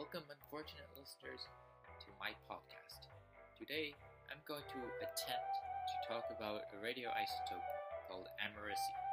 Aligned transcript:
Welcome, 0.00 0.32
unfortunate 0.32 0.88
listeners, 0.96 1.44
to 2.00 2.08
my 2.16 2.32
podcast. 2.48 3.12
Today, 3.60 3.92
I'm 4.32 4.40
going 4.48 4.64
to 4.64 4.80
attempt 5.04 5.52
to 5.60 5.96
talk 6.08 6.24
about 6.32 6.72
a 6.72 6.80
radioisotope 6.80 7.68
called 8.08 8.24
americium, 8.40 9.04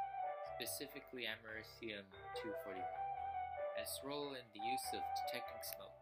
specifically 0.56 1.28
americium 1.28 2.08
241, 2.40 2.80
and 2.80 3.84
its 3.84 4.00
role 4.00 4.32
in 4.32 4.40
the 4.56 4.64
use 4.64 4.88
of 4.96 5.04
detecting 5.12 5.60
smoke. 5.60 5.92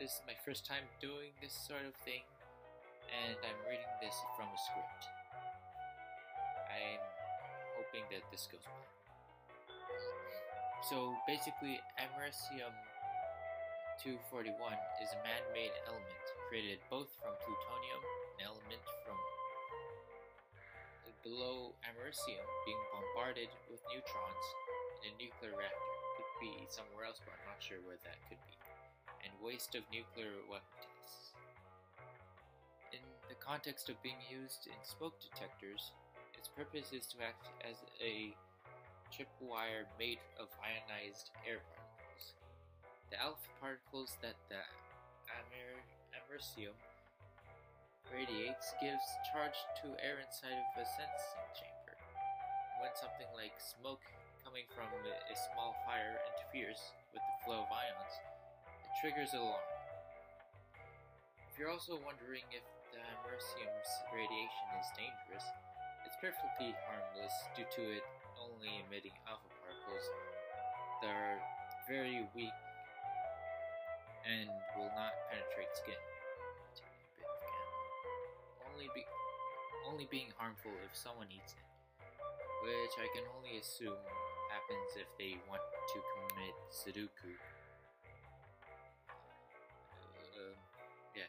This 0.00 0.16
is 0.16 0.24
my 0.24 0.40
first 0.40 0.64
time 0.64 0.88
doing 0.96 1.36
this 1.44 1.52
sort 1.52 1.84
of 1.84 1.92
thing, 2.00 2.24
and 3.12 3.36
I'm 3.44 3.60
reading 3.68 3.92
this 4.00 4.16
from 4.40 4.48
a 4.48 4.56
script. 4.72 5.04
I'm 6.72 7.04
hoping 7.76 8.08
that 8.08 8.24
this 8.32 8.48
goes 8.48 8.64
well. 8.64 8.88
So 10.88 11.12
basically, 11.28 11.76
americium 12.00 12.72
241 14.04 14.52
is 15.00 15.08
a 15.16 15.20
man-made 15.24 15.72
element 15.88 16.24
created 16.52 16.76
both 16.92 17.08
from 17.24 17.32
plutonium, 17.40 18.02
an 18.36 18.52
element 18.52 18.84
from 19.00 19.16
below 21.24 21.72
americium 21.88 22.44
being 22.68 22.76
bombarded 22.92 23.48
with 23.72 23.80
neutrons 23.88 24.44
in 25.00 25.08
a 25.08 25.16
nuclear 25.16 25.56
reactor. 25.56 25.96
Could 26.20 26.36
be 26.36 26.52
somewhere 26.68 27.08
else, 27.08 27.16
but 27.24 27.32
I'm 27.32 27.48
not 27.48 27.64
sure 27.64 27.80
where 27.88 27.96
that 28.04 28.20
could 28.28 28.36
be. 28.44 28.52
And 29.24 29.32
waste 29.40 29.72
of 29.72 29.88
nuclear 29.88 30.36
weapon 30.52 30.76
tests. 30.84 31.32
In 32.92 33.00
the 33.32 33.40
context 33.40 33.88
of 33.88 33.96
being 34.04 34.20
used 34.28 34.68
in 34.68 34.76
smoke 34.84 35.16
detectors, 35.16 35.96
its 36.36 36.52
purpose 36.52 36.92
is 36.92 37.08
to 37.16 37.24
act 37.24 37.48
as 37.64 37.80
a 38.04 38.36
tripwire 39.08 39.88
made 39.96 40.20
of 40.36 40.52
ionized 40.60 41.32
air 41.48 41.64
particles. 41.72 41.93
The 43.10 43.20
alpha 43.20 43.48
particles 43.60 44.16
that 44.22 44.36
the 44.48 44.60
amer- 45.28 45.84
americium 46.16 46.76
radiates 48.08 48.72
gives 48.80 49.04
charge 49.32 49.56
to 49.82 49.92
air 50.00 50.20
inside 50.24 50.56
of 50.56 50.72
a 50.80 50.86
sensing 50.86 51.48
chamber. 51.52 51.94
When 52.80 52.92
something 52.96 53.28
like 53.36 53.56
smoke 53.60 54.02
coming 54.44 54.64
from 54.72 54.88
a 55.04 55.36
small 55.52 55.76
fire 55.84 56.20
interferes 56.32 56.80
with 57.12 57.20
the 57.20 57.36
flow 57.44 57.64
of 57.64 57.70
ions, 57.72 58.14
it 58.84 58.92
triggers 59.00 59.32
an 59.32 59.40
alarm. 59.40 59.68
If 61.48 61.60
you're 61.60 61.72
also 61.72 62.00
wondering 62.02 62.44
if 62.50 62.66
the 62.90 63.00
americium's 63.20 63.90
radiation 64.10 64.68
is 64.80 64.88
dangerous, 64.98 65.46
it's 66.02 66.18
perfectly 66.20 66.74
harmless 66.88 67.34
due 67.56 67.68
to 67.78 67.82
it 68.00 68.04
only 68.36 68.82
emitting 68.84 69.14
alpha 69.24 69.48
particles 69.62 70.06
that 71.00 71.14
are 71.14 71.38
very 71.88 72.26
weak 72.34 72.52
and 74.24 74.48
will 74.76 74.90
not 74.96 75.12
penetrate 75.28 75.72
skin. 75.76 76.00
Only 78.72 78.88
be 78.94 79.04
only 79.84 80.08
being 80.10 80.32
harmful 80.40 80.72
if 80.82 80.96
someone 80.96 81.28
eats 81.28 81.52
it, 81.52 81.66
which 82.64 82.96
I 82.96 83.06
can 83.12 83.28
only 83.36 83.60
assume 83.60 84.00
happens 84.48 84.96
if 84.96 85.08
they 85.20 85.36
want 85.48 85.60
to 85.60 85.98
commit 86.00 86.56
Sudoku. 86.72 87.36
Uh, 90.34 90.56
yeah. 91.14 91.28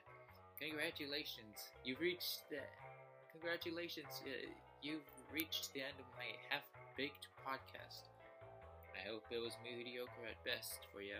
Congratulations, 0.59 1.75
you've 1.83 1.99
reached 1.99 2.47
the. 2.49 2.63
Congratulations, 3.35 4.23
uh, 4.23 4.47
you've 4.81 5.03
reached 5.33 5.73
the 5.73 5.81
end 5.83 5.99
of 5.99 6.07
my 6.15 6.31
half-baked 6.49 7.27
podcast. 7.43 8.07
I 8.95 9.03
hope 9.05 9.23
it 9.29 9.43
was 9.43 9.57
mediocre 9.61 10.25
at 10.31 10.39
best 10.47 10.87
for 10.93 11.01
you. 11.01 11.19